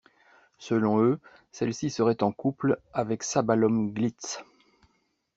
[0.57, 1.19] Selon eux,
[1.51, 4.43] celle-ci serait en couple avec Sabalom Glitz.